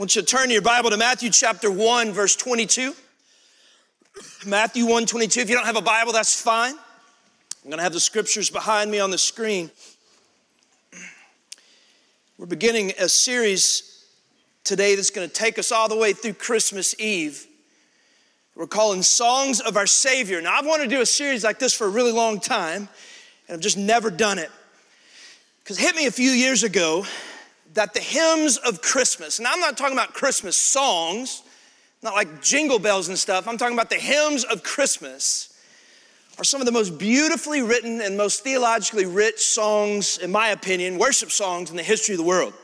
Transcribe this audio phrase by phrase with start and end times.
[0.00, 2.94] want you to turn your Bible to Matthew chapter 1, verse 22.
[4.46, 5.40] Matthew 1 22.
[5.40, 6.72] If you don't have a Bible, that's fine.
[6.72, 9.70] I'm going to have the scriptures behind me on the screen.
[12.38, 14.06] We're beginning a series
[14.64, 17.46] today that's going to take us all the way through Christmas Eve.
[18.54, 20.40] We're calling Songs of Our Savior.
[20.40, 22.88] Now, I've wanted to do a series like this for a really long time,
[23.48, 24.50] and I've just never done it.
[25.62, 27.04] Because it hit me a few years ago
[27.74, 31.42] that the hymns of Christmas, and I'm not talking about Christmas songs,
[32.02, 35.46] not like jingle bells and stuff, I'm talking about the hymns of Christmas,
[36.38, 40.98] are some of the most beautifully written and most theologically rich songs, in my opinion,
[40.98, 42.54] worship songs in the history of the world.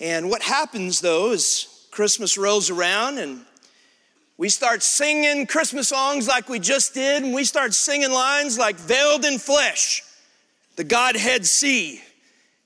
[0.00, 3.44] And what happens though is Christmas rolls around and
[4.36, 8.76] we start singing Christmas songs like we just did, and we start singing lines like
[8.76, 10.02] veiled in flesh,
[10.76, 12.00] the Godhead see,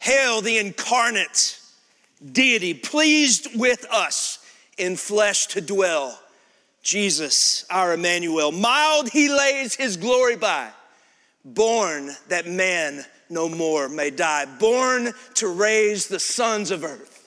[0.04, 1.58] Hail the incarnate
[2.32, 4.38] deity, pleased with us
[4.76, 6.20] in flesh to dwell.
[6.82, 8.52] Jesus, our Emmanuel.
[8.52, 10.68] Mild he lays his glory by,
[11.42, 17.26] born that man no more may die, born to raise the sons of earth,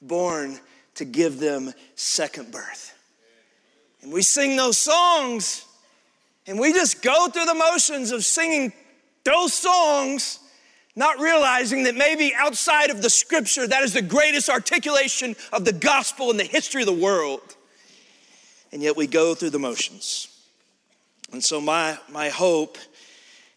[0.00, 0.58] born
[0.94, 2.96] to give them second birth.
[4.00, 5.66] And we sing those songs,
[6.46, 8.72] and we just go through the motions of singing
[9.24, 10.38] those songs
[10.96, 15.72] not realizing that maybe outside of the scripture, that is the greatest articulation of the
[15.72, 17.56] gospel in the history of the world.
[18.72, 20.28] And yet we go through the motions.
[21.32, 22.78] And so, my, my hope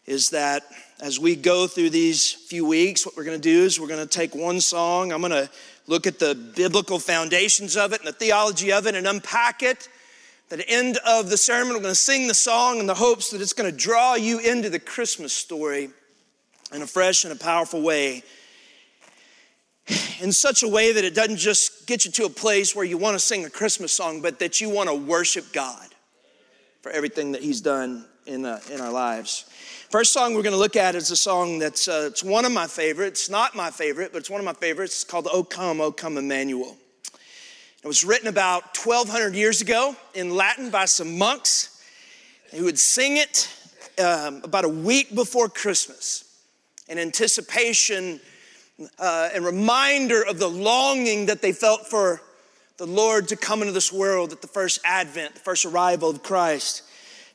[0.06, 0.64] is that
[1.00, 4.34] as we go through these few weeks, what we're to do is we're to take
[4.34, 5.50] one song, I'm to
[5.86, 9.88] look at the biblical foundations of it and the theology of it and unpack it.
[10.50, 13.40] At the end of the sermon, we're to sing the song in the hopes that
[13.40, 15.90] it's to draw you into the Christmas story
[16.72, 18.22] in a fresh and a powerful way.
[20.20, 22.98] In such a way that it doesn't just get you to a place where you
[22.98, 25.86] want to sing a Christmas song, but that you want to worship God
[26.82, 29.44] for everything that He's done in, uh, in our lives.
[29.90, 32.52] First song we're going to look at is a song that's uh, it's one of
[32.52, 33.22] my favorites.
[33.22, 34.96] It's not my favorite, but it's one of my favorites.
[34.96, 36.76] It's called "O Come, O Come, Emmanuel."
[37.82, 41.82] It was written about 1,200 years ago in Latin by some monks
[42.50, 43.48] who would sing it
[43.98, 46.27] um, about a week before Christmas
[46.88, 48.20] and anticipation
[48.98, 52.20] uh, and reminder of the longing that they felt for
[52.76, 56.22] the Lord to come into this world at the first advent, the first arrival of
[56.22, 56.82] Christ.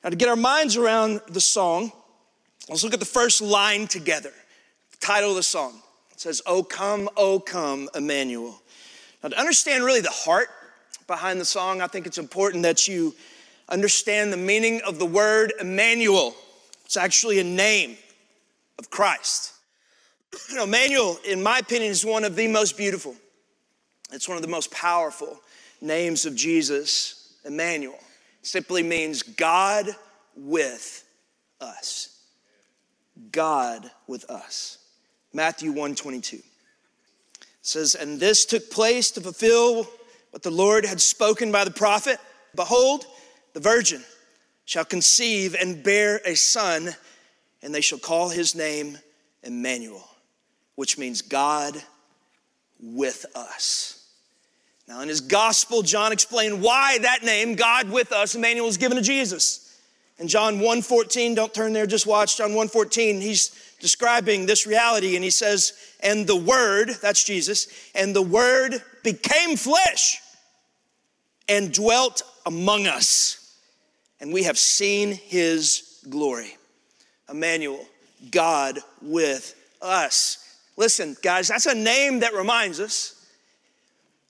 [0.03, 1.91] Now, to get our minds around the song,
[2.69, 4.31] let's look at the first line together.
[4.91, 5.81] The title of the song
[6.11, 8.61] it says, "O come, O come, Emmanuel."
[9.21, 10.49] Now, to understand really the heart
[11.07, 13.13] behind the song, I think it's important that you
[13.67, 16.35] understand the meaning of the word Emmanuel.
[16.85, 17.97] It's actually a name
[18.79, 19.53] of Christ.
[20.49, 23.15] You know, Emmanuel, in my opinion, is one of the most beautiful.
[24.11, 25.39] It's one of the most powerful
[25.79, 27.99] names of Jesus, Emmanuel.
[28.41, 29.89] Simply means God
[30.35, 31.03] with
[31.61, 32.19] us.
[33.31, 34.79] God with us.
[35.33, 36.41] Matthew 122
[37.61, 39.87] says, And this took place to fulfill
[40.31, 42.17] what the Lord had spoken by the prophet.
[42.55, 43.05] Behold,
[43.53, 44.03] the virgin
[44.65, 46.95] shall conceive and bear a son
[47.63, 48.97] and they shall call his name
[49.41, 50.07] Emmanuel,
[50.75, 51.81] which means God
[52.79, 54.05] with us.
[54.87, 58.97] Now, in his gospel, John explained why that name, God with us, Emmanuel, is given
[58.97, 59.79] to Jesus.
[60.19, 63.21] In John 1:14, don't turn there, just watch John 1:14.
[63.21, 68.83] He's describing this reality, and he says, And the word, that's Jesus, and the word
[69.03, 70.19] became flesh
[71.47, 73.55] and dwelt among us,
[74.19, 76.57] and we have seen his glory.
[77.33, 77.85] Emmanuel,
[78.31, 80.57] God with us.
[80.77, 83.25] Listen, guys, that's a name that reminds us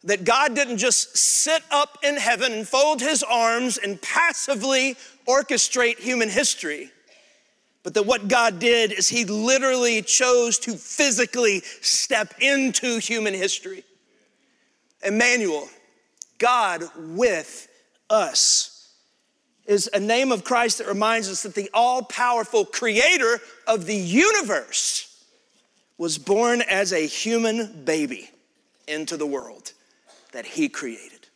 [0.05, 4.95] that God didn't just sit up in heaven and fold his arms and passively
[5.27, 6.91] orchestrate human history,
[7.83, 13.83] but that what God did is he literally chose to physically step into human history.
[15.05, 15.69] Emmanuel,
[16.37, 17.67] God with
[18.09, 18.72] us
[19.65, 23.95] is a name of Christ that reminds us that the all powerful creator of the
[23.95, 25.23] universe
[25.97, 28.29] was born as a human baby
[28.87, 29.71] into the world
[30.33, 31.27] that he created.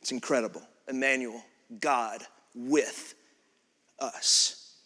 [0.00, 0.62] It's incredible.
[0.88, 1.42] Emmanuel,
[1.80, 2.22] God
[2.54, 3.14] with
[3.98, 4.76] us.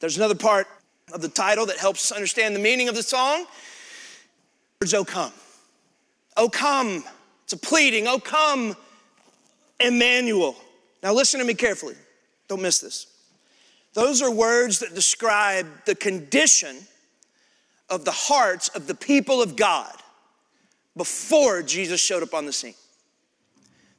[0.00, 0.66] There's another part
[1.12, 3.44] of the title that helps us understand the meaning of the song.
[4.80, 5.32] Words, oh come.
[6.36, 7.04] Oh come.
[7.44, 8.06] It's a pleading.
[8.06, 8.74] Oh come,
[9.80, 10.56] Emmanuel.
[11.02, 11.96] Now listen to me carefully.
[12.52, 13.06] Don't miss this.
[13.94, 16.76] Those are words that describe the condition
[17.88, 19.94] of the hearts of the people of God
[20.94, 22.74] before Jesus showed up on the scene.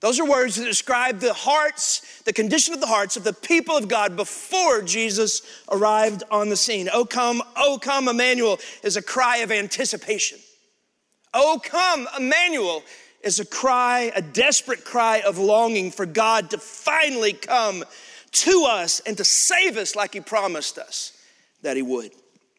[0.02, 3.76] Those are words that describe the hearts, the condition of the hearts of the people
[3.76, 5.42] of God before Jesus
[5.72, 6.90] arrived on the scene.
[6.94, 10.38] Oh, come, oh, come, Emmanuel is a cry of anticipation.
[11.34, 12.84] Oh, come, Emmanuel
[13.24, 17.84] is a cry, a desperate cry of longing for God to finally come
[18.34, 21.18] to us and to save us like He promised us
[21.62, 22.12] that He would.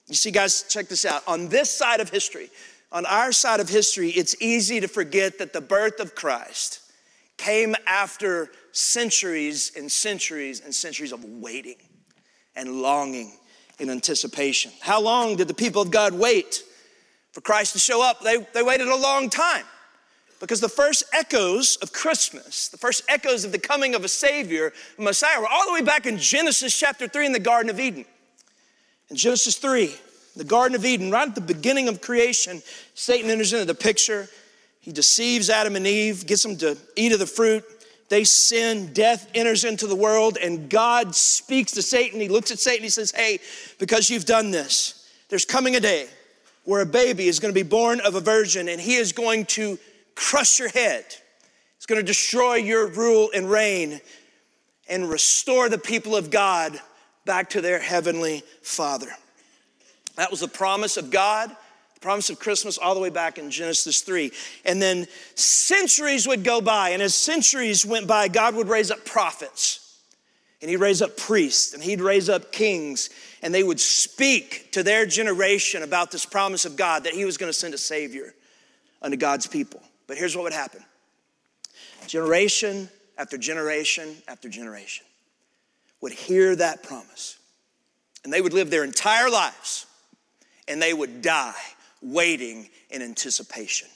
[0.06, 1.22] You see, guys, check this out.
[1.26, 2.50] On this side of history,
[2.92, 6.80] on our side of history, it's easy to forget that the birth of Christ
[7.36, 11.76] came after centuries and centuries and centuries of waiting
[12.54, 13.32] and longing
[13.80, 14.70] in anticipation.
[14.80, 16.62] How long did the people of God wait
[17.32, 18.20] for Christ to show up?
[18.20, 19.64] They, they waited a long time
[20.40, 24.72] because the first echoes of Christmas, the first echoes of the coming of a Savior,
[24.98, 28.04] Messiah, were all the way back in Genesis chapter 3 in the Garden of Eden.
[29.10, 29.94] In Genesis 3,
[30.36, 32.62] the Garden of Eden, right at the beginning of creation,
[32.94, 34.28] Satan enters into the picture.
[34.80, 37.64] He deceives Adam and Eve, gets them to eat of the fruit.
[38.08, 42.20] They sin, death enters into the world, and God speaks to Satan.
[42.20, 43.38] He looks at Satan, he says, Hey,
[43.78, 46.08] because you've done this, there's coming a day
[46.64, 49.46] where a baby is going to be born of a virgin, and he is going
[49.46, 49.78] to
[50.14, 51.04] crush your head.
[51.76, 54.00] It's going to destroy your rule and reign
[54.88, 56.80] and restore the people of God
[57.24, 59.08] back to their heavenly Father.
[60.16, 61.50] That was the promise of God,
[61.94, 64.30] the promise of Christmas, all the way back in Genesis 3.
[64.64, 69.04] And then centuries would go by, and as centuries went by, God would raise up
[69.04, 69.80] prophets.
[70.60, 73.10] And he'd raise up priests and he'd raise up kings,
[73.42, 77.36] and they would speak to their generation about this promise of God that he was
[77.36, 78.32] going to send a Savior
[79.02, 79.82] unto God's people.
[80.06, 80.84] But here's what would happen
[82.06, 85.06] generation after generation after generation
[86.00, 87.38] would hear that promise,
[88.24, 89.86] and they would live their entire lives
[90.68, 91.54] and they would die
[92.02, 93.88] waiting in anticipation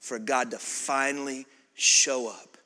[0.00, 2.56] for God to finally show up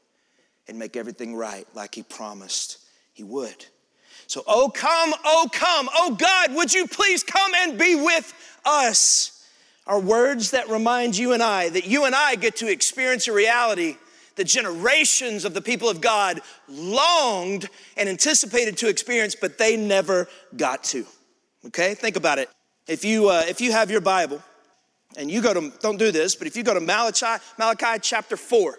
[0.68, 2.78] and make everything right like He promised
[3.12, 3.66] He would.
[4.26, 8.32] So, oh, come, oh, come, oh, God, would you please come and be with
[8.64, 9.33] us?
[9.86, 13.32] Are words that remind you and I that you and I get to experience a
[13.32, 13.96] reality
[14.36, 20.28] that generations of the people of God longed and anticipated to experience, but they never
[20.56, 21.06] got to.
[21.66, 22.50] Okay, think about it.
[22.86, 24.42] If you, uh, if you have your Bible
[25.16, 28.36] and you go to, don't do this, but if you go to Malachi, Malachi chapter
[28.36, 28.78] 4,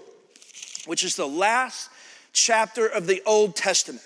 [0.86, 1.90] which is the last
[2.34, 4.06] chapter of the Old Testament.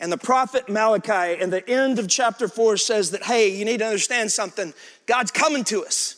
[0.00, 3.78] And the prophet Malachi in the end of chapter 4 says that, hey, you need
[3.78, 4.72] to understand something.
[5.06, 6.16] God's coming to us.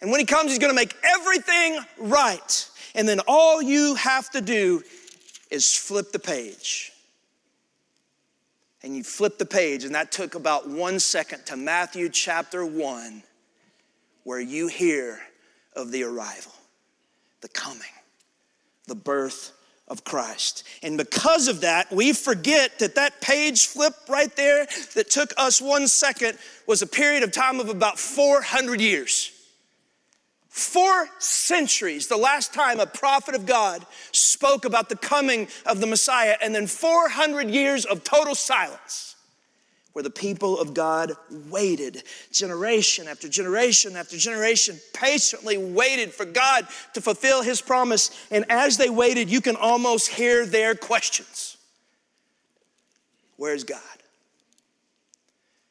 [0.00, 2.68] And when he comes, he's gonna make everything right.
[2.94, 4.82] And then all you have to do
[5.50, 6.92] is flip the page
[8.82, 13.22] and you flip the page, and that took about one second to Matthew chapter 1,
[14.22, 15.18] where you hear
[15.74, 16.52] of the arrival,
[17.40, 17.82] the coming,
[18.86, 19.55] the birth
[19.88, 20.64] of Christ.
[20.82, 25.60] And because of that, we forget that that page flip right there that took us
[25.60, 29.32] one second was a period of time of about 400 years.
[30.48, 35.86] Four centuries, the last time a prophet of God spoke about the coming of the
[35.86, 39.15] Messiah, and then 400 years of total silence
[39.96, 41.12] where the people of God
[41.48, 48.10] waited generation after generation after generation, patiently waited for God to fulfill his promise.
[48.30, 51.56] And as they waited, you can almost hear their questions
[53.38, 53.80] Where's God?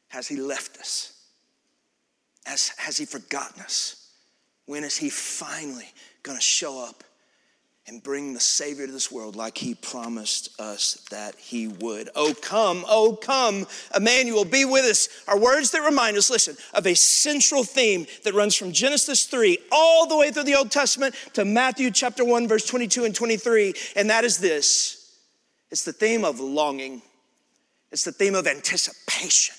[0.08, 1.12] Has he left us?
[2.46, 4.10] Has, has he forgotten us?
[4.64, 5.88] When is he finally
[6.24, 7.04] going to show up
[7.88, 12.10] and bring the Savior to this world like he promised us that he would?
[12.16, 15.08] Oh, come, oh, come, Emmanuel, be with us.
[15.28, 19.58] Are words that remind us, listen, of a central theme that runs from Genesis 3
[19.70, 23.74] all the way through the Old Testament to Matthew chapter 1, verse 22 and 23,
[23.94, 24.96] and that is this
[25.70, 27.02] it's the theme of longing,
[27.92, 29.54] it's the theme of anticipation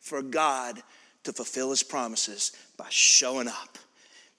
[0.00, 0.80] for God
[1.24, 3.78] to fulfill his promises by showing up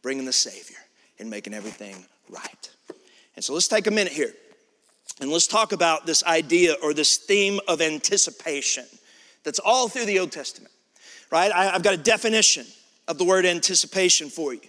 [0.01, 0.77] bringing the Savior
[1.19, 2.69] and making everything right.
[3.35, 4.33] And so let's take a minute here
[5.19, 8.85] and let's talk about this idea or this theme of anticipation
[9.43, 10.73] that's all through the Old Testament,
[11.31, 11.51] right?
[11.51, 12.65] I, have got a definition
[13.07, 14.61] of the word anticipation for you.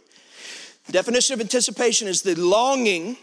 [0.86, 3.16] The definition of anticipation is the longing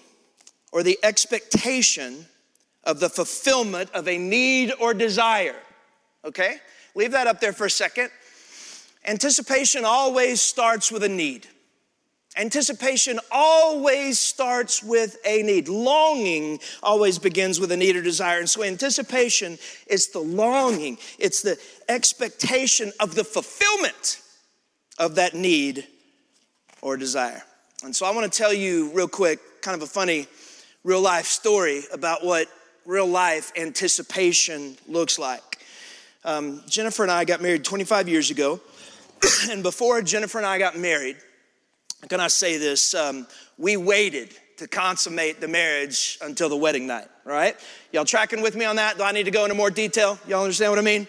[0.71, 2.25] or the expectation
[2.83, 5.55] of the fulfillment of a need or desire.
[6.25, 6.55] Okay?
[6.95, 8.09] Leave that up there for a second.
[9.05, 11.47] Anticipation always starts with a need.
[12.37, 15.67] Anticipation always starts with a need.
[15.67, 18.39] Longing always begins with a need or desire.
[18.39, 21.59] And so, anticipation is the longing, it's the
[21.89, 24.21] expectation of the fulfillment
[24.97, 25.85] of that need
[26.81, 27.43] or desire.
[27.83, 30.27] And so, I want to tell you real quick, kind of a funny
[30.85, 32.47] real life story about what
[32.85, 35.59] real life anticipation looks like.
[36.23, 38.61] Um, Jennifer and I got married 25 years ago.
[39.49, 41.17] and before Jennifer and I got married,
[42.07, 42.93] can I say this?
[42.93, 43.27] Um,
[43.57, 47.55] we waited to consummate the marriage until the wedding night, right?
[47.91, 48.97] Y'all tracking with me on that?
[48.97, 50.19] Do I need to go into more detail?
[50.27, 51.07] Y'all understand what I mean?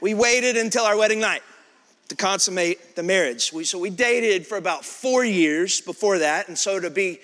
[0.00, 1.42] We waited until our wedding night
[2.08, 3.52] to consummate the marriage.
[3.52, 6.48] We, so we dated for about four years before that.
[6.48, 7.20] And so to be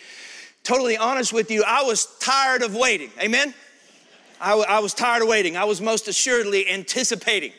[0.65, 3.11] totally honest with you, I was tired of waiting.
[3.21, 3.55] Amen?
[4.41, 5.57] I, I was tired of waiting.
[5.57, 7.53] I was most assuredly anticipating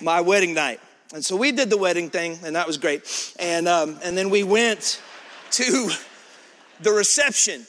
[0.00, 0.80] my wedding night.
[1.12, 3.34] And so we did the wedding thing, and that was great.
[3.38, 5.00] And, um, and then we went
[5.52, 5.90] to
[6.80, 7.66] the reception.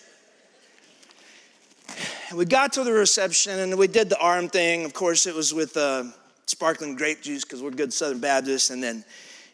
[2.29, 4.85] And we got to the reception, and we did the arm thing.
[4.85, 6.05] Of course, it was with uh,
[6.45, 8.69] sparkling grape juice because we're good Southern Baptists.
[8.69, 9.03] And then,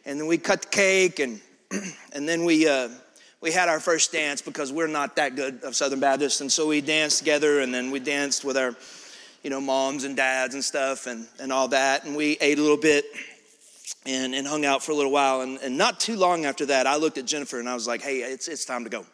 [0.04, 1.40] and then we cut the cake, and,
[2.12, 2.90] and then we, uh,
[3.40, 6.40] we had our first dance because we're not that good of Southern Baptists.
[6.40, 8.76] And so we danced together, and then we danced with our
[9.42, 12.04] you know, moms and dads and stuff and, and all that.
[12.04, 13.04] And we ate a little bit
[14.06, 15.40] and, and hung out for a little while.
[15.40, 18.02] And, and not too long after that, I looked at Jennifer and I was like,
[18.02, 19.04] hey, it's, it's time to go.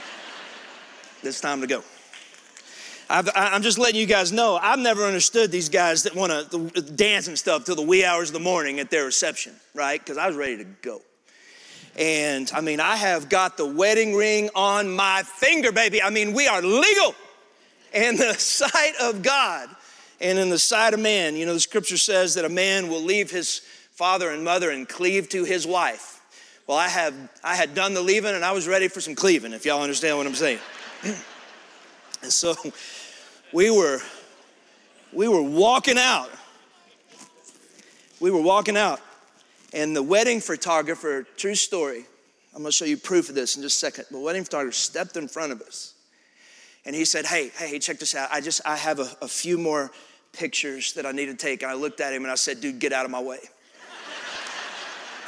[1.22, 1.82] it's time to go.
[3.10, 6.82] i am just letting you guys know, I've never understood these guys that want to
[6.82, 10.00] dance and stuff till the wee hours of the morning at their reception, right?
[10.00, 11.00] Because I was ready to go.
[11.96, 16.02] And I mean, I have got the wedding ring on my finger, baby.
[16.02, 17.14] I mean, we are legal
[17.92, 19.68] in the sight of God
[20.24, 21.36] and in the sight of man.
[21.36, 23.60] You know, the scripture says that a man will leave his
[23.92, 26.22] father and mother and cleave to his wife.
[26.66, 27.14] Well, I have
[27.44, 30.16] I had done the leaving and I was ready for some cleaving, if y'all understand
[30.16, 30.58] what I'm saying.
[32.22, 32.54] and so
[33.52, 34.00] we were
[35.12, 36.30] we were walking out.
[38.18, 39.00] We were walking out.
[39.74, 42.06] And the wedding photographer, true story,
[42.54, 44.06] I'm gonna show you proof of this in just a second.
[44.10, 45.92] The wedding photographer stepped in front of us
[46.86, 48.30] and he said, Hey, hey, check this out.
[48.32, 49.90] I just I have a, a few more
[50.36, 51.62] pictures that I need to take.
[51.62, 53.38] And I looked at him and I said, dude, get out of my way.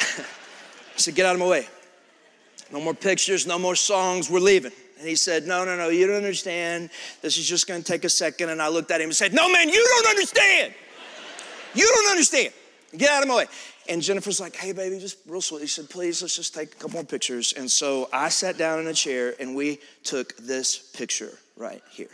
[0.18, 0.24] I
[0.96, 1.68] said, get out of my way.
[2.72, 4.72] No more pictures, no more songs, we're leaving.
[4.98, 6.90] And he said, No, no, no, you don't understand.
[7.20, 8.48] This is just gonna take a second.
[8.50, 10.74] And I looked at him and said, No, man, you don't understand.
[11.74, 12.52] You don't understand.
[12.96, 13.46] Get out of my way.
[13.88, 15.60] And Jennifer's like, Hey, baby, just real sweet.
[15.60, 17.52] He said, Please, let's just take a couple more pictures.
[17.52, 22.08] And so I sat down in a chair and we took this picture right here.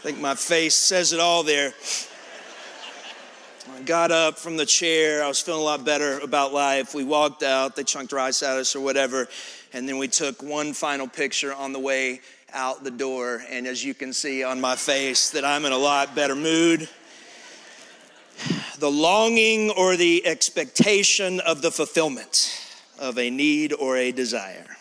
[0.00, 1.74] I think my face says it all there.
[3.70, 5.22] I got up from the chair.
[5.22, 6.94] I was feeling a lot better about life.
[6.94, 7.76] We walked out.
[7.76, 9.28] They chunked rice at us or whatever.
[9.74, 12.22] And then we took one final picture on the way
[12.54, 13.42] out the door.
[13.50, 16.88] And as you can see on my face, that I'm in a lot better mood.
[18.78, 22.58] The longing or the expectation of the fulfillment
[22.98, 24.78] of a need or a desire.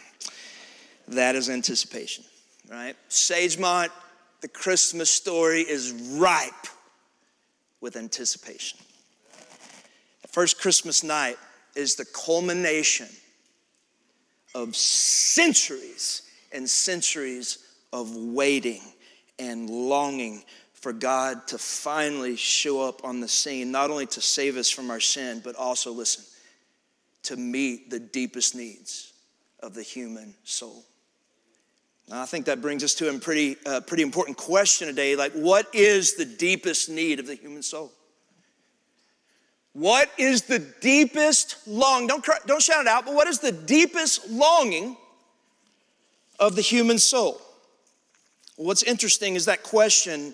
[1.10, 2.24] That is anticipation,
[2.72, 2.96] right?
[3.10, 3.90] Sagemont
[4.42, 6.68] the Christmas story is ripe
[7.82, 8.80] with anticipation.
[10.22, 11.38] The first Christmas night
[11.76, 13.08] is the culmination
[14.56, 17.60] of centuries and centuries
[17.94, 18.82] of waiting
[19.38, 20.44] and longing
[20.74, 24.90] for God to finally show up on the scene, not only to save us from
[24.90, 26.24] our sin, but also, listen,
[27.24, 29.14] to meet the deepest needs
[29.60, 30.86] of the human soul.
[32.12, 35.16] I think that brings us to a pretty, uh, pretty important question today.
[35.16, 37.92] Like, what is the deepest need of the human soul?
[39.74, 42.08] What is the deepest long?
[42.08, 43.06] Don't cry, don't shout it out.
[43.06, 44.98] But what is the deepest longing
[46.40, 47.42] of the human soul?
[48.60, 50.34] what's interesting is that question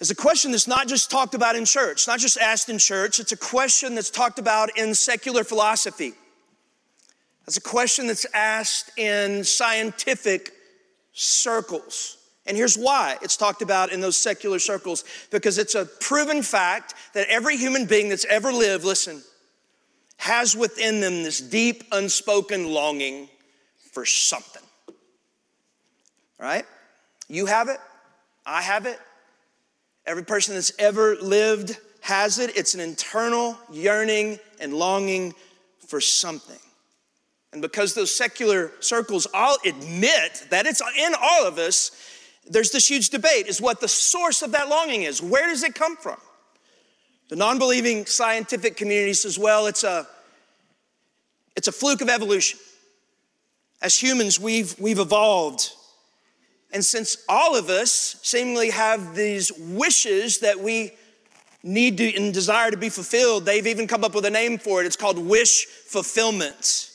[0.00, 3.20] is a question that's not just talked about in church, not just asked in church.
[3.20, 6.14] It's a question that's talked about in secular philosophy.
[7.46, 10.52] It's a question that's asked in scientific
[11.12, 12.16] circles.
[12.46, 16.94] And here's why it's talked about in those secular circles because it's a proven fact
[17.14, 19.22] that every human being that's ever lived, listen,
[20.16, 23.28] has within them this deep, unspoken longing
[23.92, 24.62] for something.
[26.38, 26.64] Right?
[27.28, 27.78] You have it,
[28.44, 28.98] I have it,
[30.06, 32.56] every person that's ever lived has it.
[32.56, 35.34] It's an internal yearning and longing
[35.88, 36.58] for something.
[37.54, 41.92] And because those secular circles all admit that it's in all of us,
[42.50, 45.22] there's this huge debate is what the source of that longing is.
[45.22, 46.16] Where does it come from?
[47.28, 50.06] The non-believing scientific community says, well, it's a
[51.54, 52.58] it's a fluke of evolution.
[53.80, 55.70] As humans, we've we've evolved.
[56.72, 60.90] And since all of us seemingly have these wishes that we
[61.62, 63.46] need to, and desire to be fulfilled.
[63.46, 64.86] They've even come up with a name for it.
[64.86, 66.90] It's called wish fulfillment.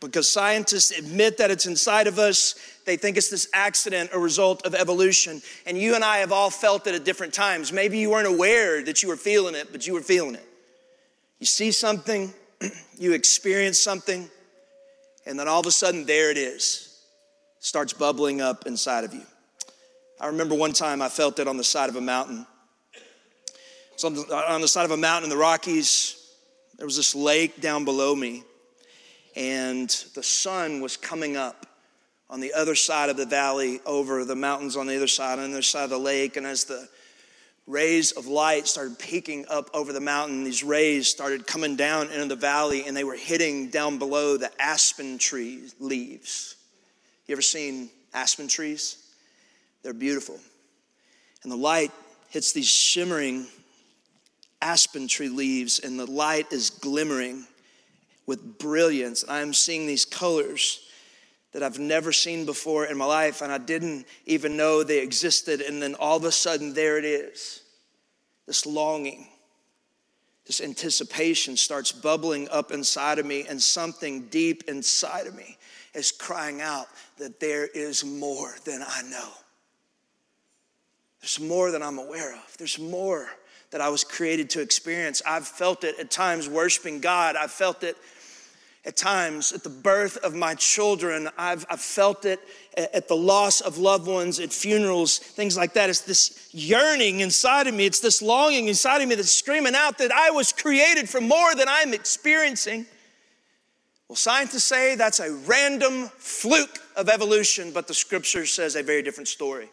[0.00, 2.54] Because scientists admit that it's inside of us.
[2.84, 5.40] They think it's this accident, a result of evolution.
[5.66, 7.72] And you and I have all felt it at different times.
[7.72, 10.46] Maybe you weren't aware that you were feeling it, but you were feeling it.
[11.38, 12.32] You see something,
[12.98, 14.28] you experience something,
[15.26, 17.00] and then all of a sudden, there it is.
[17.60, 19.22] Starts bubbling up inside of you.
[20.20, 22.46] I remember one time I felt it on the side of a mountain.
[23.96, 26.16] So on the side of a mountain in the Rockies,
[26.76, 28.42] there was this lake down below me,
[29.34, 31.66] and the sun was coming up
[32.28, 35.50] on the other side of the valley over the mountains on the other side, on
[35.50, 36.36] the other side of the lake.
[36.36, 36.88] And as the
[37.66, 42.26] rays of light started peeking up over the mountain, these rays started coming down into
[42.26, 46.56] the valley and they were hitting down below the aspen tree leaves.
[47.26, 48.96] You ever seen aspen trees?
[49.82, 50.38] They're beautiful.
[51.42, 51.90] And the light
[52.30, 53.46] hits these shimmering
[54.62, 57.44] aspen tree leaves, and the light is glimmering
[58.32, 59.26] with brilliance.
[59.28, 60.80] I'm seeing these colors
[61.52, 65.60] that I've never seen before in my life, and I didn't even know they existed.
[65.60, 67.60] And then all of a sudden, there it is
[68.46, 69.28] this longing,
[70.46, 75.58] this anticipation starts bubbling up inside of me, and something deep inside of me
[75.92, 76.86] is crying out
[77.18, 79.28] that there is more than I know.
[81.20, 82.56] There's more than I'm aware of.
[82.56, 83.28] There's more
[83.72, 85.20] that I was created to experience.
[85.26, 87.36] I've felt it at times worshiping God.
[87.36, 87.98] I've felt it
[88.84, 91.28] at times at the birth of my children.
[91.38, 92.40] I've, I've felt it
[92.76, 95.88] at the loss of loved ones, at funerals, things like that.
[95.88, 97.86] It's this yearning inside of me.
[97.86, 101.54] It's this longing inside of me that's screaming out that I was created for more
[101.54, 102.86] than I'm experiencing.
[104.08, 109.02] Well, scientists say that's a random fluke of evolution, but the scripture says a very
[109.02, 109.68] different story.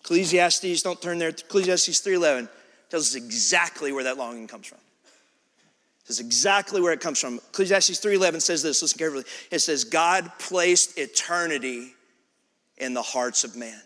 [0.00, 2.48] Ecclesiastes, don't turn there, Ecclesiastes 3.11
[2.90, 4.78] tells us exactly where that longing comes from.
[6.04, 7.36] It says exactly where it comes from.
[7.36, 9.24] Ecclesiastes 3.11 says this, listen carefully.
[9.50, 11.94] It says, God placed eternity
[12.76, 13.80] in the hearts of man.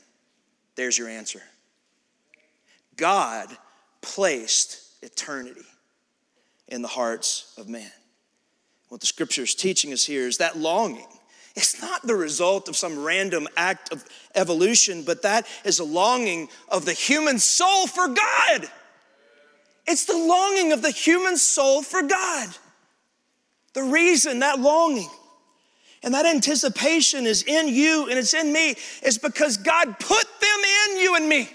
[0.75, 1.43] There's your answer.
[2.97, 3.49] God
[4.01, 5.67] placed eternity
[6.67, 7.91] in the hearts of man.
[8.89, 11.07] What the scripture is teaching us here is that longing
[11.59, 14.05] it's not the result of some random act of
[14.37, 18.71] evolution, but that is a longing of the human soul for God.
[19.89, 22.51] It's the longing of the human soul for God.
[23.73, 25.09] The reason that longing
[26.03, 30.59] and that anticipation is in you and it's in me is because God put them
[30.87, 31.49] in you and me.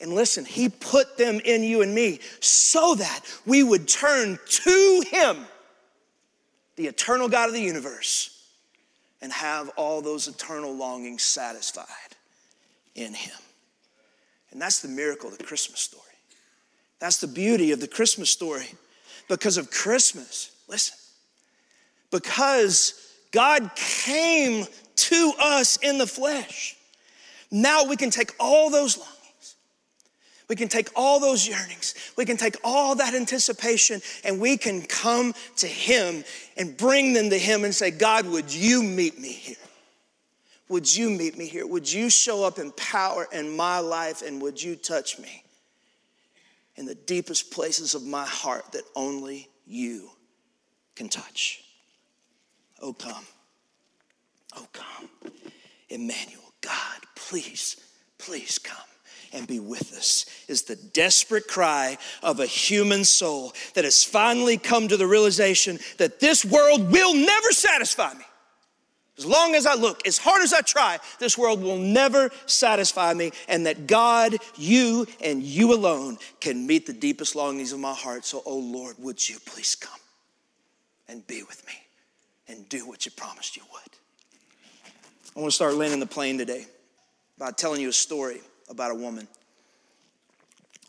[0.00, 5.04] And listen, He put them in you and me so that we would turn to
[5.08, 5.46] Him,
[6.74, 8.34] the eternal God of the universe
[9.22, 11.86] and have all those eternal longings satisfied
[12.96, 13.36] in Him.
[14.50, 16.07] And that's the miracle of the Christmas story.
[17.00, 18.68] That's the beauty of the Christmas story.
[19.28, 20.96] Because of Christmas, listen,
[22.10, 26.76] because God came to us in the flesh,
[27.50, 29.18] now we can take all those longings
[30.48, 34.80] we can take all those yearnings, we can take all that anticipation, and we can
[34.82, 36.24] come to Him
[36.56, 39.56] and bring them to Him and say, God, would you meet me here?
[40.70, 41.66] Would you meet me here?
[41.66, 45.42] Would you show up in power in my life and would you touch me
[46.78, 50.10] in the deepest places of my heart that only you
[50.94, 51.60] can touch?
[52.80, 53.26] Oh, come.
[54.56, 55.32] Oh, come.
[55.88, 57.76] Emmanuel, God, please,
[58.16, 58.76] please come
[59.32, 64.56] and be with us is the desperate cry of a human soul that has finally
[64.56, 68.24] come to the realization that this world will never satisfy me.
[69.18, 73.12] As long as I look, as hard as I try, this world will never satisfy
[73.14, 77.92] me, and that God, you, and you alone can meet the deepest longings of my
[77.92, 78.24] heart.
[78.24, 79.98] So, oh Lord, would you please come
[81.08, 81.72] and be with me
[82.46, 83.82] and do what you promised you would?
[85.36, 86.66] I want to start landing the plane today
[87.38, 89.26] by telling you a story about a woman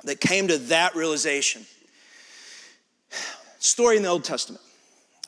[0.04, 1.66] that came to that realization.
[3.58, 4.62] Story in the Old Testament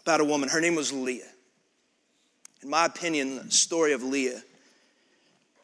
[0.04, 0.50] about a woman.
[0.50, 1.26] Her name was Leah.
[2.64, 4.42] In my opinion, the story of Leah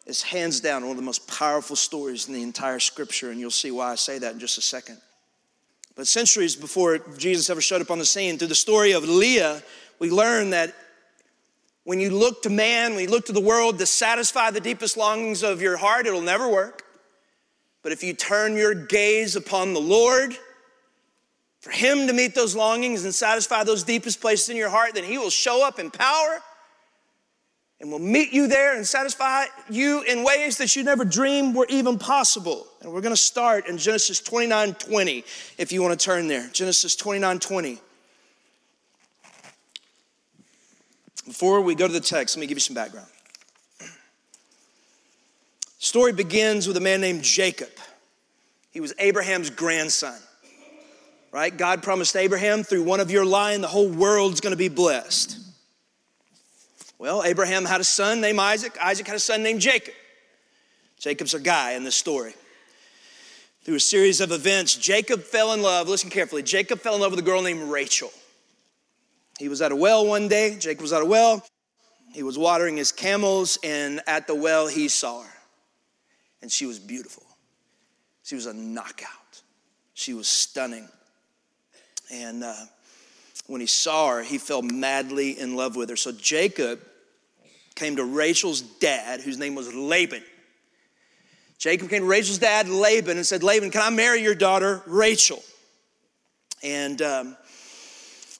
[0.08, 3.52] is hands down one of the most powerful stories in the entire scripture, and you'll
[3.52, 4.98] see why I say that in just a second.
[5.96, 9.62] But centuries before Jesus ever showed up on the scene, through the story of Leah,
[10.00, 10.74] we learn that
[11.84, 14.98] when you look to man, when you look to the world to satisfy the deepest
[14.98, 16.84] longings of your heart, it'll never work.
[17.84, 20.38] But if you turn your gaze upon the Lord,
[21.60, 25.04] for Him to meet those longings and satisfy those deepest places in your heart, then
[25.04, 26.42] He will show up in power
[27.80, 31.68] and we'll meet you there and satisfy you in ways that you never dreamed were
[31.70, 32.66] even possible.
[32.82, 35.24] And we're going to start in Genesis 29 20,
[35.58, 36.48] if you want to turn there.
[36.52, 37.80] Genesis 29 20.
[41.28, 43.08] Before we go to the text, let me give you some background.
[45.78, 47.70] Story begins with a man named Jacob.
[48.72, 50.18] He was Abraham's grandson.
[51.32, 51.56] Right?
[51.56, 55.47] God promised Abraham through one of your line, the whole world's going to be blessed.
[57.00, 58.76] Well, Abraham had a son named Isaac.
[58.82, 59.94] Isaac had a son named Jacob.
[61.00, 62.34] Jacob's a guy in this story.
[63.64, 65.90] Through a series of events, Jacob fell in love.
[65.90, 66.42] Listen carefully.
[66.42, 68.12] Jacob fell in love with a girl named Rachel.
[69.38, 70.58] He was at a well one day.
[70.58, 71.46] Jacob was at a well.
[72.14, 75.34] He was watering his camels, and at the well, he saw her.
[76.42, 77.24] And she was beautiful.
[78.24, 79.42] She was a knockout.
[79.94, 80.88] She was stunning.
[82.12, 82.56] And uh,
[83.48, 85.96] when he saw her, he fell madly in love with her.
[85.96, 86.80] So Jacob
[87.76, 90.24] came to Rachel's dad, whose name was Laban.
[91.58, 95.42] Jacob came to Rachel's dad, Laban, and said, Laban, can I marry your daughter, Rachel?
[96.64, 97.38] And um,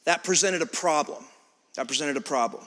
[0.06, 1.24] that presented a problem.
[1.76, 2.64] That presented a problem.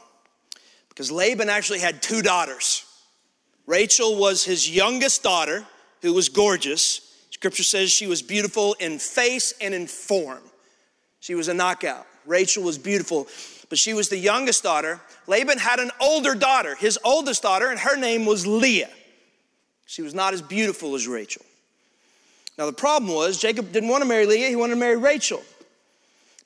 [0.89, 2.85] Because Laban actually had two daughters.
[3.67, 5.65] Rachel was his youngest daughter,
[6.03, 7.15] who was gorgeous.
[7.31, 10.43] Scripture says she was beautiful in face and in form.
[11.21, 12.07] She was a knockout.
[12.31, 13.27] Rachel was beautiful,
[13.69, 15.01] but she was the youngest daughter.
[15.27, 18.91] Laban had an older daughter, his oldest daughter, and her name was Leah.
[19.87, 21.45] She was not as beautiful as Rachel.
[22.57, 25.43] Now, the problem was Jacob didn't want to marry Leah, he wanted to marry Rachel.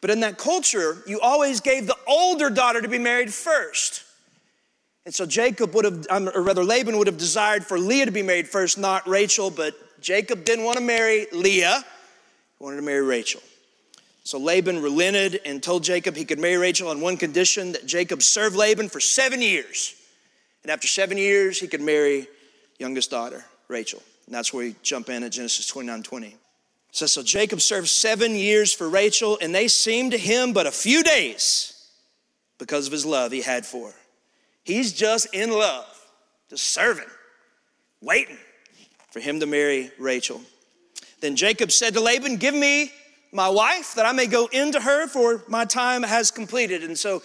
[0.01, 4.05] But in that culture, you always gave the older daughter to be married first.
[5.05, 8.13] And so Jacob would have, um, or rather Laban would have desired for Leah to
[8.13, 11.85] be married first, not Rachel, but Jacob didn't want to marry Leah,
[12.59, 13.43] he wanted to marry Rachel.
[14.25, 18.23] So Laban relented and told Jacob he could marry Rachel on one condition that Jacob
[18.23, 19.95] serve Laban for seven years.
[20.63, 22.27] And after seven years, he could marry
[22.79, 24.03] youngest daughter, Rachel.
[24.25, 26.37] And that's where we jump in at Genesis 29 20.
[26.91, 30.71] So, so Jacob served seven years for Rachel, and they seemed to him but a
[30.71, 31.75] few days
[32.59, 33.97] because of his love he had for her.
[34.63, 35.87] He's just in love,
[36.49, 37.05] just serving,
[38.01, 38.39] waiting
[39.11, 40.41] for him to marry Rachel.
[41.21, 42.91] Then Jacob said to Laban, Give me
[43.35, 46.85] my wife that I may go into her, for my time has completed.
[46.85, 47.21] And so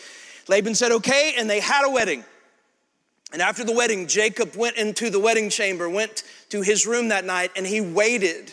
[0.47, 2.25] Laban said, Okay, and they had a wedding.
[3.31, 7.25] And after the wedding, Jacob went into the wedding chamber, went to his room that
[7.25, 8.51] night, and he waited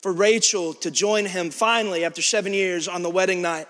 [0.00, 3.66] for Rachel to join him finally after seven years on the wedding night.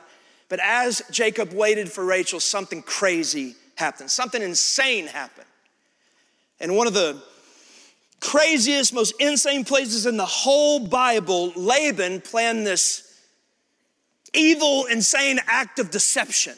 [0.50, 5.46] But as Jacob waited for Rachel, something crazy happened, something insane happened.
[6.60, 7.22] And one of the
[8.20, 13.20] craziest, most insane places in the whole Bible, Laban planned this
[14.32, 16.54] evil, insane act of deception.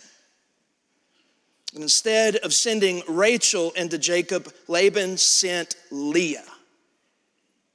[1.74, 6.44] And instead of sending Rachel into Jacob, Laban sent Leah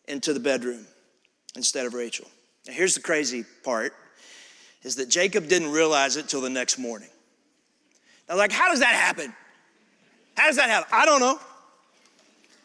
[0.08, 0.86] into the bedroom
[1.56, 2.28] instead of Rachel.
[2.68, 3.94] Now here's the crazy part
[4.84, 7.10] is that Jacob didn't realize it till the next morning.
[8.30, 9.34] Now, like, how does that happen?
[10.36, 10.88] How does that happen?
[10.92, 11.40] I don't know.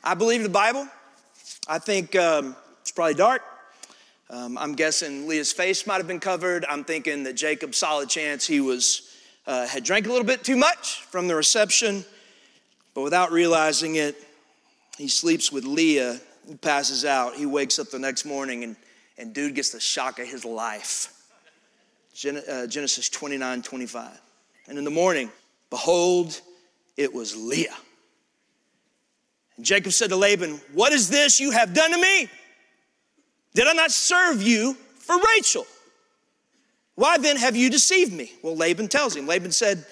[0.04, 0.86] I believe the Bible.
[1.68, 3.42] I think um, it's probably dark.
[4.30, 6.64] Um, I'm guessing Leah's face might have been covered.
[6.68, 9.14] I'm thinking that Jacob, solid chance he was
[9.46, 12.04] uh, had drank a little bit too much from the reception,
[12.94, 14.16] but without realizing it,
[14.98, 16.20] he sleeps with Leah.
[16.60, 17.36] Passes out.
[17.36, 18.74] He wakes up the next morning, and
[19.18, 21.12] and dude gets the shock of his life.
[22.14, 24.20] Gen- uh, Genesis 29, 25.
[24.68, 25.30] And in the morning,
[25.70, 26.40] behold,
[26.96, 27.76] it was Leah.
[29.56, 32.28] And Jacob said to Laban, What is this you have done to me?
[33.54, 35.66] Did I not serve you for Rachel?
[36.94, 38.32] Why then have you deceived me?
[38.42, 39.26] Well, Laban tells him.
[39.26, 39.84] Laban said,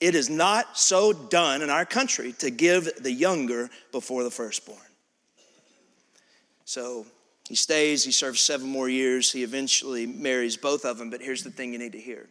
[0.00, 4.78] It is not so done in our country to give the younger before the firstborn.
[6.64, 7.06] So
[7.48, 11.10] he stays, he serves seven more years, he eventually marries both of them.
[11.10, 12.28] But here's the thing you need to hear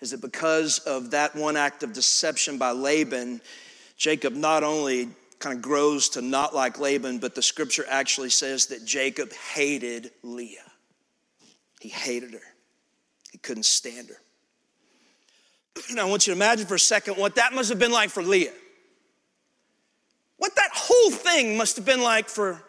[0.00, 3.40] is that because of that one act of deception by Laban,
[4.04, 8.66] Jacob not only kind of grows to not like Laban, but the scripture actually says
[8.66, 10.70] that Jacob hated Leah.
[11.80, 12.52] He hated her,
[13.32, 14.20] he couldn't stand her.
[15.94, 18.10] Now, I want you to imagine for a second what that must have been like
[18.10, 18.52] for Leah.
[20.36, 22.62] What that whole thing must have been like for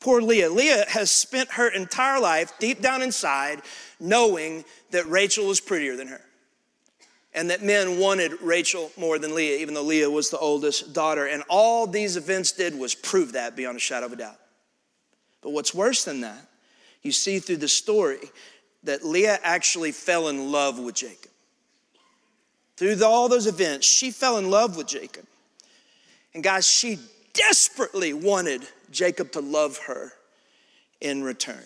[0.00, 0.50] poor Leah.
[0.50, 3.62] Leah has spent her entire life deep down inside
[4.00, 6.20] knowing that Rachel was prettier than her
[7.34, 11.26] and that men wanted Rachel more than Leah, even though Leah was the oldest daughter.
[11.26, 14.38] And all these events did was prove that beyond a shadow of a doubt.
[15.42, 16.46] But what's worse than that,
[17.02, 18.20] you see through the story
[18.84, 21.30] that Leah actually fell in love with Jacob.
[22.76, 25.24] through all those events, she fell in love with Jacob.
[26.34, 26.98] And guys, she
[27.32, 30.12] desperately wanted Jacob to love her
[31.00, 31.64] in return.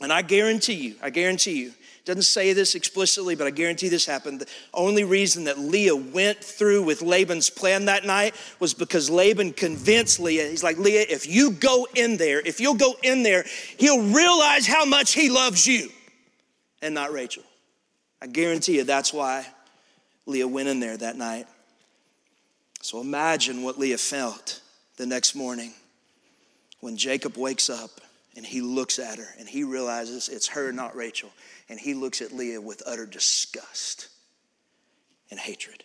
[0.00, 1.72] And I guarantee you, I guarantee you,
[2.04, 4.40] doesn't say this explicitly, but I guarantee this happened.
[4.40, 9.54] The only reason that Leah went through with Laban's plan that night was because Laban
[9.54, 10.48] convinced Leah.
[10.48, 13.44] He's like, Leah, if you go in there, if you'll go in there,
[13.78, 15.88] he'll realize how much he loves you
[16.82, 17.42] and not Rachel.
[18.20, 19.46] I guarantee you that's why
[20.26, 21.46] Leah went in there that night.
[22.82, 24.60] So imagine what Leah felt
[24.98, 25.72] the next morning
[26.80, 27.90] when Jacob wakes up
[28.36, 31.30] and he looks at her and he realizes it's her, not Rachel.
[31.68, 34.08] And he looks at Leah with utter disgust
[35.30, 35.84] and hatred.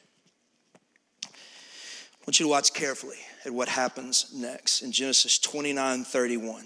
[1.26, 1.30] I
[2.26, 6.66] want you to watch carefully at what happens next in Genesis 29 31.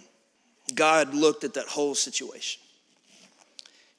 [0.73, 2.61] God looked at that whole situation.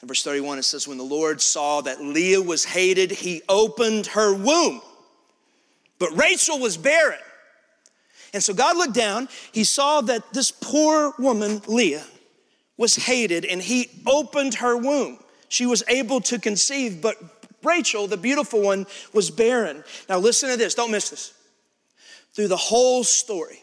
[0.03, 4.07] In verse 31, it says, When the Lord saw that Leah was hated, he opened
[4.09, 4.83] her womb.
[5.99, 7.21] But Rachel was barren.
[8.35, 12.05] And so God looked down, he saw that this poor woman, Leah,
[12.77, 15.21] was hated, and he opened her womb.
[15.49, 17.17] She was able to conceive, but
[17.63, 19.85] Rachel, the beautiful one, was barren.
[20.09, 21.33] Now, listen to this, don't miss this.
[22.33, 23.63] Through the whole story,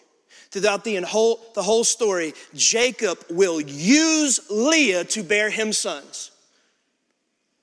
[0.52, 6.32] throughout the whole, the whole story, Jacob will use Leah to bear him sons,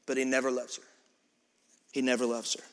[0.05, 0.83] but he never loves her.
[1.91, 2.65] He never loves her.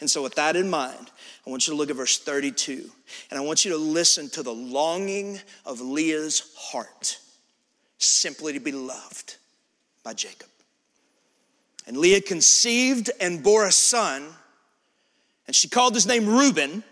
[0.00, 1.10] And so, with that in mind,
[1.46, 2.90] I want you to look at verse 32,
[3.30, 7.18] and I want you to listen to the longing of Leah's heart
[7.98, 9.36] simply to be loved
[10.02, 10.48] by Jacob.
[11.86, 14.26] And Leah conceived and bore a son,
[15.46, 16.82] and she called his name Reuben,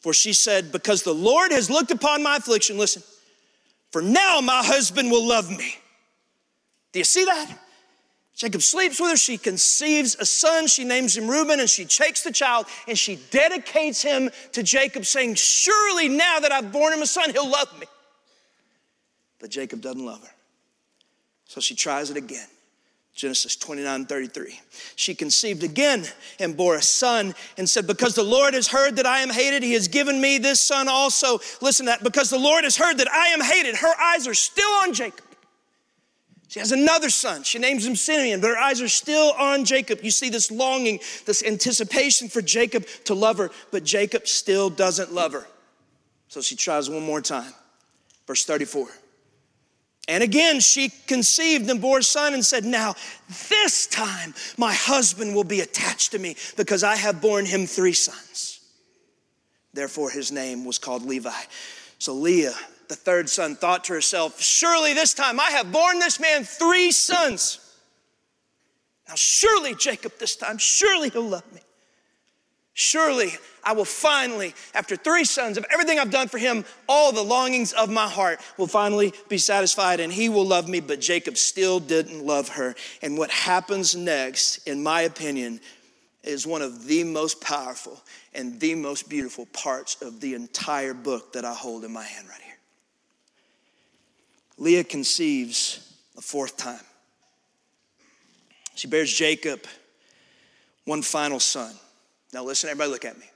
[0.00, 3.02] for she said, Because the Lord has looked upon my affliction, listen,
[3.90, 5.76] for now my husband will love me.
[6.92, 7.58] Do you see that?
[8.38, 9.16] Jacob sleeps with her.
[9.16, 10.68] She conceives a son.
[10.68, 15.04] She names him Reuben and she takes the child and she dedicates him to Jacob,
[15.04, 17.86] saying, Surely now that I've borne him a son, he'll love me.
[19.40, 20.32] But Jacob doesn't love her.
[21.46, 22.46] So she tries it again.
[23.12, 24.60] Genesis 29 33.
[24.94, 26.04] She conceived again
[26.38, 29.64] and bore a son and said, Because the Lord has heard that I am hated,
[29.64, 31.40] he has given me this son also.
[31.60, 32.04] Listen to that.
[32.04, 35.24] Because the Lord has heard that I am hated, her eyes are still on Jacob.
[36.48, 37.42] She has another son.
[37.42, 40.00] She names him Simeon, but her eyes are still on Jacob.
[40.02, 45.12] You see this longing, this anticipation for Jacob to love her, but Jacob still doesn't
[45.12, 45.46] love her.
[46.28, 47.52] So she tries one more time.
[48.26, 48.88] Verse 34.
[50.08, 52.94] And again, she conceived and bore a son and said, Now,
[53.50, 57.92] this time my husband will be attached to me because I have borne him three
[57.92, 58.60] sons.
[59.74, 61.30] Therefore, his name was called Levi.
[61.98, 62.54] So Leah
[62.88, 66.90] the third son thought to herself, Surely this time I have borne this man three
[66.90, 67.60] sons.
[69.08, 71.60] Now, surely, Jacob, this time, surely he'll love me.
[72.74, 73.32] Surely
[73.64, 77.72] I will finally, after three sons of everything I've done for him, all the longings
[77.72, 80.78] of my heart will finally be satisfied and he will love me.
[80.78, 82.76] But Jacob still didn't love her.
[83.02, 85.60] And what happens next, in my opinion,
[86.22, 88.00] is one of the most powerful
[88.32, 92.28] and the most beautiful parts of the entire book that I hold in my hand
[92.28, 92.47] right here.
[94.58, 96.80] Leah conceives a fourth time.
[98.74, 99.60] She bears Jacob
[100.84, 101.74] one final son.
[102.32, 103.26] Now, listen, everybody, look at me.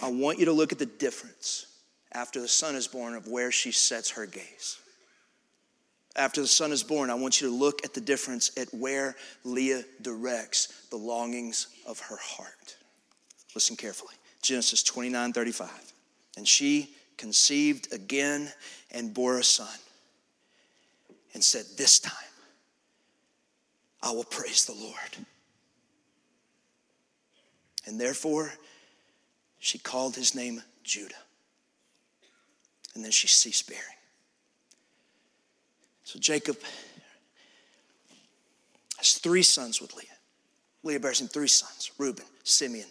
[0.00, 1.66] I want you to look at the difference
[2.12, 4.78] after the son is born of where she sets her gaze.
[6.16, 9.14] After the son is born, I want you to look at the difference at where
[9.44, 12.76] Leah directs the longings of her heart.
[13.54, 14.14] Listen carefully.
[14.42, 15.70] Genesis 29 35.
[16.36, 18.50] And she conceived again
[18.90, 19.78] and bore a son
[21.34, 22.14] and said, This time
[24.02, 25.26] I will praise the Lord.
[27.86, 28.52] And therefore,
[29.58, 31.14] she called his name Judah.
[32.94, 33.84] And then she ceased bearing.
[36.04, 36.56] So Jacob
[38.96, 40.06] has three sons with Leah.
[40.82, 42.86] Leah bears him three sons Reuben, Simeon,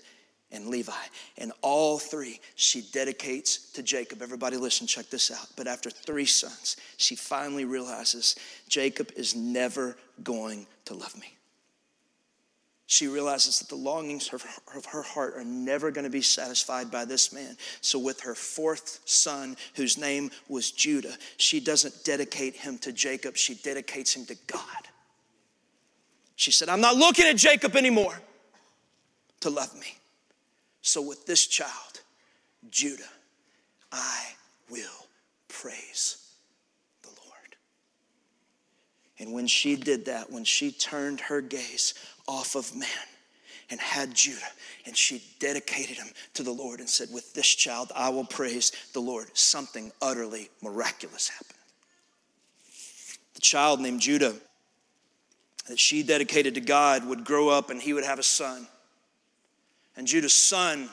[0.51, 0.91] and Levi.
[1.37, 4.21] And all three she dedicates to Jacob.
[4.21, 5.47] Everybody, listen, check this out.
[5.55, 8.35] But after three sons, she finally realizes
[8.67, 11.37] Jacob is never going to love me.
[12.89, 17.03] She realizes that the longings of her heart are never going to be satisfied by
[17.03, 17.57] this man.
[17.81, 23.35] So, with her fourth son, whose name was Judah, she doesn't dedicate him to Jacob,
[23.35, 24.87] she dedicates him to God.
[26.37, 28.17] She said, I'm not looking at Jacob anymore
[29.41, 29.97] to love me.
[30.87, 31.99] So, with this child,
[32.71, 33.03] Judah,
[33.91, 34.23] I
[34.69, 35.07] will
[35.49, 36.29] praise
[37.01, 37.57] the Lord.
[39.19, 41.93] And when she did that, when she turned her gaze
[42.25, 42.87] off of man
[43.69, 44.39] and had Judah,
[44.85, 48.71] and she dedicated him to the Lord and said, With this child, I will praise
[48.93, 51.59] the Lord, something utterly miraculous happened.
[53.33, 54.35] The child named Judah
[55.67, 58.67] that she dedicated to God would grow up and he would have a son.
[59.97, 60.89] And Judah's son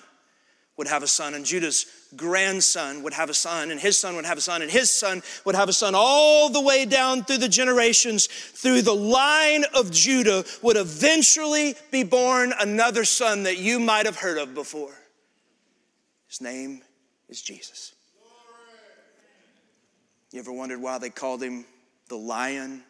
[0.76, 1.86] would have a son, and Judah's
[2.16, 5.22] grandson would have a son, and his son would have a son, and his son
[5.44, 9.92] would have a son, all the way down through the generations, through the line of
[9.92, 14.94] Judah, would eventually be born another son that you might have heard of before.
[16.26, 16.82] His name
[17.28, 17.92] is Jesus.
[20.32, 21.64] You ever wondered why they called him
[22.08, 22.82] the Lion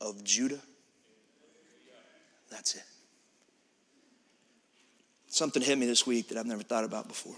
[0.00, 0.60] of Judah?
[2.50, 2.82] That's it.
[5.34, 7.34] Something hit me this week that I've never thought about before.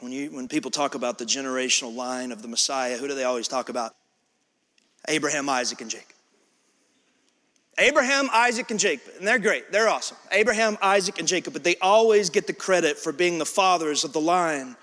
[0.00, 3.24] When, you, when people talk about the generational line of the Messiah, who do they
[3.24, 3.94] always talk about?
[5.08, 6.14] Abraham, Isaac, and Jacob.
[7.78, 9.72] Abraham, Isaac, and Jacob, and they're great.
[9.72, 10.18] They're awesome.
[10.30, 14.12] Abraham, Isaac, and Jacob, but they always get the credit for being the fathers of
[14.12, 14.76] the line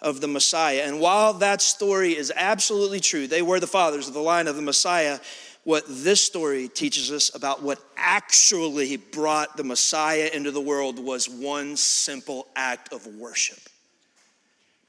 [0.00, 0.84] of the Messiah.
[0.86, 4.56] And while that story is absolutely true, they were the fathers of the line of
[4.56, 5.18] the Messiah,
[5.64, 11.28] what this story teaches us about what actually brought the Messiah into the world was
[11.28, 13.58] one simple act of worship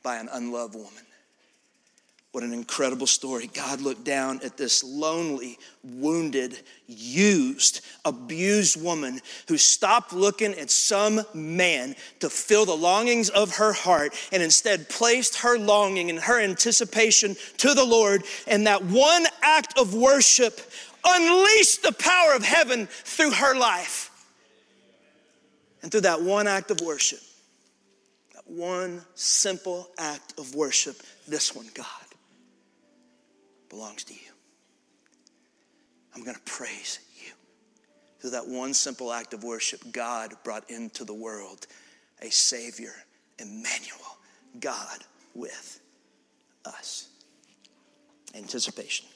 [0.04, 1.04] by an unloved woman.
[2.32, 3.50] What an incredible story.
[3.52, 11.22] God looked down at this lonely, wounded, used, abused woman who stopped looking at some
[11.34, 16.40] man to fill the longings of her heart and instead placed her longing and her
[16.40, 18.24] anticipation to the Lord.
[18.46, 20.62] And that one act of worship
[21.04, 24.06] unleashed the power of heaven through her life.
[25.82, 27.22] And through that one act of worship,
[28.36, 31.86] that one simple act of worship, this one, God,
[33.70, 34.32] belongs to you.
[36.16, 37.32] I'm going to praise you.
[38.20, 41.68] Through that one simple act of worship, God brought into the world
[42.22, 42.94] a Savior,
[43.38, 44.18] Emmanuel,
[44.60, 45.00] God
[45.34, 45.80] with
[46.66, 47.08] us.
[48.36, 49.08] Anticipation,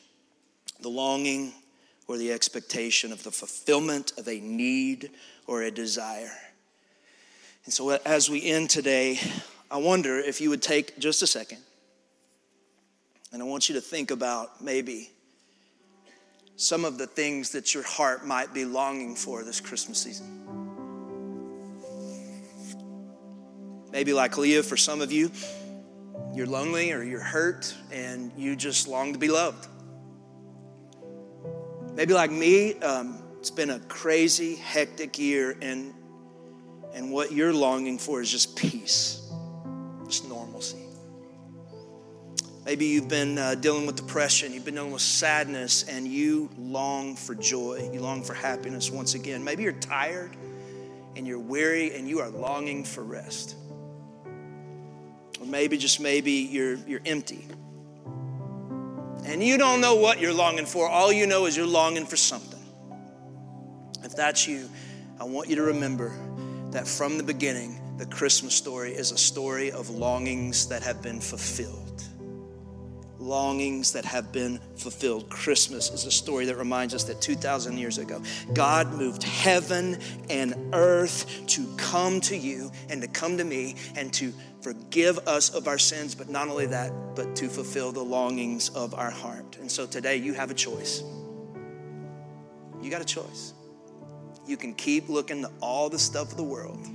[0.82, 1.54] the longing
[2.08, 5.12] or the expectation of the fulfillment of a need
[5.48, 6.32] or a desire.
[7.66, 9.20] And so, as we end today,
[9.70, 11.60] I wonder if you would take just a second
[13.34, 15.10] and I want you to think about maybe
[16.56, 20.40] some of the things that your heart might be longing for this Christmas season.
[23.92, 25.32] Maybe, like Leah, for some of you,
[26.34, 29.68] you're lonely or you're hurt and you just long to be loved.
[31.96, 35.94] Maybe like me, um, it's been a crazy, hectic year, and,
[36.94, 39.23] and what you're longing for is just peace,
[42.66, 47.16] Maybe you've been uh, dealing with depression, you've been dealing with sadness, and you long
[47.16, 49.44] for joy, you long for happiness once again.
[49.44, 50.32] Maybe you're tired
[51.16, 53.56] and you're weary and you are longing for rest.
[55.40, 57.46] Or maybe, just maybe, you're, you're empty
[59.26, 60.88] and you don't know what you're longing for.
[60.88, 62.60] All you know is you're longing for something.
[64.04, 64.70] If that's you,
[65.20, 66.12] I want you to remember
[66.72, 71.22] that from the beginning, the Christmas story is a story of longings that have been
[71.22, 71.83] fulfilled.
[73.24, 75.30] Longings that have been fulfilled.
[75.30, 78.22] Christmas is a story that reminds us that 2,000 years ago,
[78.54, 79.98] God moved heaven
[80.30, 85.50] and earth to come to you and to come to me and to forgive us
[85.50, 89.58] of our sins, but not only that, but to fulfill the longings of our heart.
[89.58, 91.02] And so today you have a choice.
[92.82, 93.54] You got a choice.
[94.46, 96.86] You can keep looking to all the stuff of the world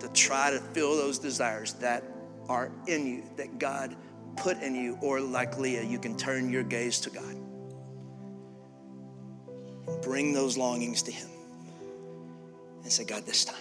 [0.00, 2.02] to try to fill those desires that
[2.48, 3.94] are in you, that God
[4.38, 7.36] put in you, or like Leah, you can turn your gaze to God
[9.86, 11.28] and bring those longings to Him
[12.82, 13.56] and say, God, this time,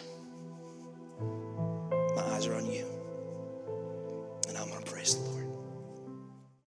[2.15, 2.85] my eyes are on you.
[4.47, 5.36] And I'm going to praise the Lord.